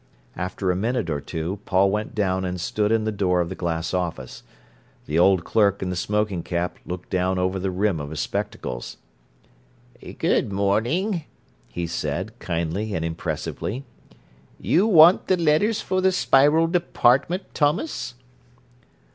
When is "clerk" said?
5.45-5.83